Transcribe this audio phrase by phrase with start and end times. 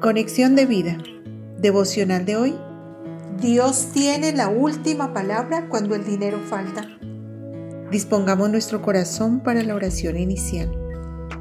[0.00, 0.96] Conexión de vida.
[1.58, 2.58] Devocional de hoy.
[3.38, 6.88] Dios tiene la última palabra cuando el dinero falta.
[7.90, 10.74] Dispongamos nuestro corazón para la oración inicial.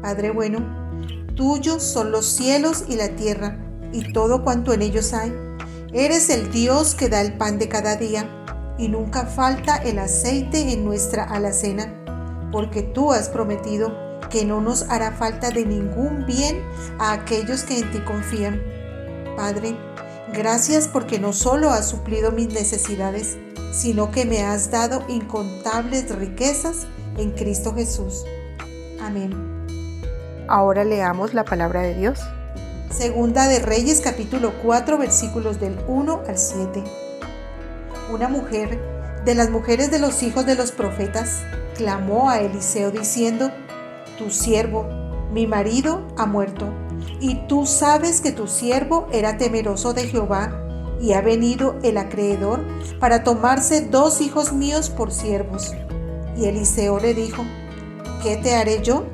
[0.00, 0.60] Padre bueno,
[1.34, 3.58] tuyos son los cielos y la tierra
[3.92, 5.34] y todo cuanto en ellos hay.
[5.92, 8.30] Eres el Dios que da el pan de cada día
[8.78, 11.92] y nunca falta el aceite en nuestra alacena,
[12.52, 16.62] porque tú has prometido que no nos hará falta de ningún bien
[16.98, 18.60] a aquellos que en ti confían.
[19.36, 19.76] Padre,
[20.32, 23.36] gracias porque no solo has suplido mis necesidades,
[23.72, 28.24] sino que me has dado incontables riquezas en Cristo Jesús.
[29.00, 29.54] Amén.
[30.48, 32.20] Ahora leamos la palabra de Dios.
[32.90, 36.84] Segunda de Reyes capítulo 4 versículos del 1 al 7.
[38.12, 38.78] Una mujer
[39.24, 41.42] de las mujeres de los hijos de los profetas
[41.76, 43.50] clamó a Eliseo diciendo,
[44.18, 44.86] tu siervo,
[45.32, 46.66] mi marido, ha muerto,
[47.20, 50.60] y tú sabes que tu siervo era temeroso de Jehová,
[51.00, 52.64] y ha venido el acreedor
[52.98, 55.74] para tomarse dos hijos míos por siervos.
[56.36, 57.44] Y Eliseo le dijo,
[58.22, 59.04] ¿qué te haré yo?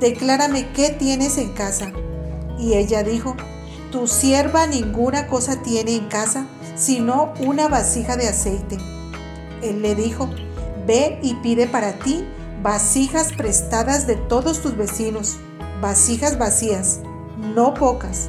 [0.00, 1.92] Declárame qué tienes en casa.
[2.58, 3.34] Y ella dijo,
[3.90, 8.78] tu sierva ninguna cosa tiene en casa, sino una vasija de aceite.
[9.62, 10.28] Él le dijo,
[10.86, 12.24] ve y pide para ti
[12.62, 15.36] vasijas prestadas de todos tus vecinos,
[15.80, 17.00] vasijas vacías,
[17.54, 18.28] no pocas.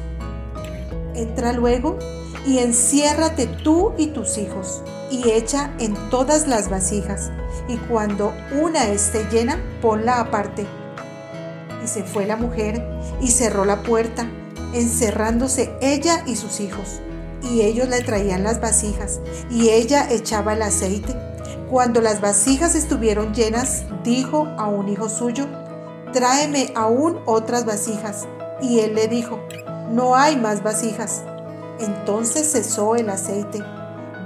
[1.14, 1.98] Entra luego
[2.46, 7.30] y enciérrate tú y tus hijos, y echa en todas las vasijas,
[7.68, 10.66] y cuando una esté llena, ponla aparte.
[11.82, 12.82] Y se fue la mujer
[13.20, 14.28] y cerró la puerta,
[14.72, 17.00] encerrándose ella y sus hijos.
[17.42, 21.14] Y ellos le traían las vasijas, y ella echaba el aceite
[21.70, 25.46] cuando las vasijas estuvieron llenas, dijo a un hijo suyo,
[26.12, 28.26] tráeme aún otras vasijas.
[28.62, 29.40] Y él le dijo,
[29.90, 31.22] no hay más vasijas.
[31.80, 33.62] Entonces cesó el aceite.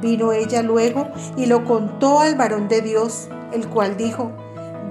[0.00, 4.30] Vino ella luego y lo contó al varón de Dios, el cual dijo,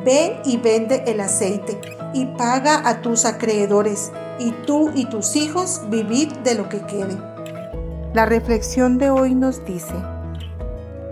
[0.04, 1.80] Ve y vende el aceite
[2.14, 7.18] y paga a tus acreedores, y tú y tus hijos vivid de lo que quede.
[8.14, 9.94] La reflexión de hoy nos dice,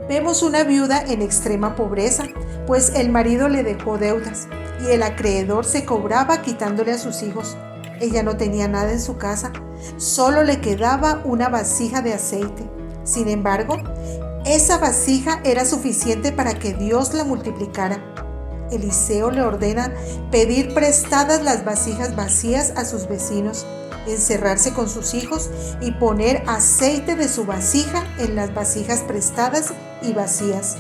[0.08, 2.24] Vemos una viuda en extrema pobreza,
[2.66, 4.48] pues el marido le dejó deudas
[4.82, 7.58] y el acreedor se cobraba quitándole a sus hijos.
[8.00, 9.52] Ella no tenía nada en su casa,
[9.98, 12.64] solo le quedaba una vasija de aceite.
[13.04, 13.76] Sin embargo,
[14.46, 18.00] esa vasija era suficiente para que Dios la multiplicara.
[18.72, 19.94] Eliseo le ordena
[20.32, 23.66] pedir prestadas las vasijas vacías a sus vecinos
[24.08, 25.50] encerrarse con sus hijos
[25.82, 30.78] y poner aceite de su vasija en las vasijas prestadas y vacías.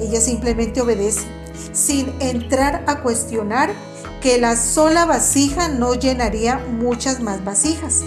[0.00, 1.26] Ella simplemente obedece,
[1.72, 3.70] sin entrar a cuestionar
[4.20, 8.02] que la sola vasija no llenaría muchas más vasijas,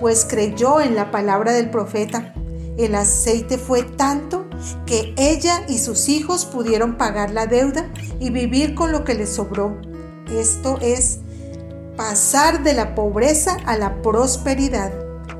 [0.00, 2.34] pues creyó en la palabra del profeta.
[2.76, 4.46] El aceite fue tanto
[4.84, 7.88] que ella y sus hijos pudieron pagar la deuda
[8.18, 9.76] y vivir con lo que les sobró.
[10.28, 11.20] Esto es
[11.96, 14.92] Pasar de la pobreza a la prosperidad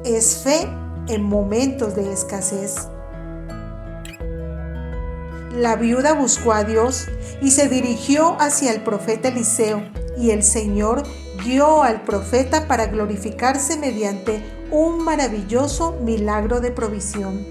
[0.05, 0.69] es fe
[1.09, 2.77] en momentos de escasez.
[5.55, 7.07] La viuda buscó a Dios
[7.41, 9.85] y se dirigió hacia el profeta Eliseo,
[10.19, 11.05] y el Señor
[11.45, 14.43] guió al profeta para glorificarse mediante
[14.73, 17.47] un maravilloso milagro de provisión.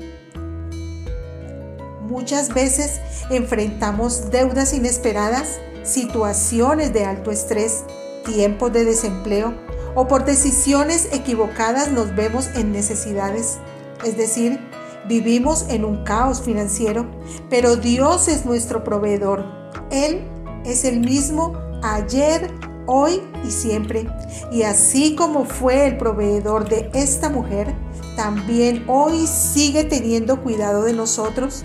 [2.02, 3.00] Muchas veces
[3.30, 7.84] enfrentamos deudas inesperadas, situaciones de alto estrés,
[8.26, 9.54] tiempos de desempleo
[9.96, 13.60] o por decisiones equivocadas nos vemos en necesidades.
[14.04, 14.60] Es decir,
[15.08, 17.06] vivimos en un caos financiero,
[17.50, 19.46] pero Dios es nuestro proveedor.
[19.92, 20.22] Él
[20.66, 22.52] es el mismo ayer,
[22.86, 24.08] hoy y siempre.
[24.52, 27.74] Y así como fue el proveedor de esta mujer,
[28.16, 31.64] también hoy sigue teniendo cuidado de nosotros.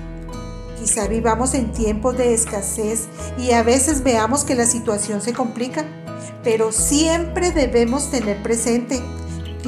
[0.80, 5.84] Quizá vivamos en tiempos de escasez y a veces veamos que la situación se complica
[6.44, 9.00] pero siempre debemos tener presente,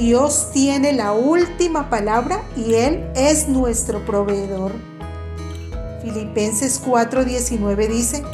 [0.00, 4.72] Dios tiene la última palabra y Él es nuestro proveedor.
[6.00, 8.24] Filipenses 4:19 dice,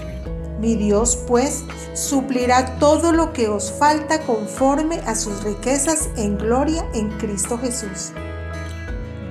[0.60, 6.86] mi Dios pues suplirá todo lo que os falta conforme a sus riquezas en gloria
[6.94, 8.12] en Cristo Jesús.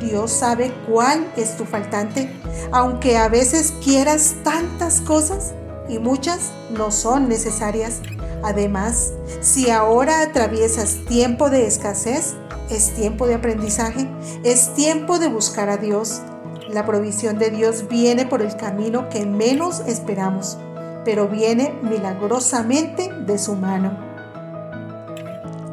[0.02, 2.30] Dios sabe cuál es tu faltante,
[2.74, 5.54] aunque a veces quieras tantas cosas
[5.88, 8.02] y muchas no son necesarias.
[8.46, 9.12] Además,
[9.42, 12.36] si ahora atraviesas tiempo de escasez,
[12.70, 14.08] es tiempo de aprendizaje,
[14.44, 16.22] es tiempo de buscar a Dios.
[16.70, 20.60] La provisión de Dios viene por el camino que menos esperamos,
[21.04, 23.98] pero viene milagrosamente de su mano.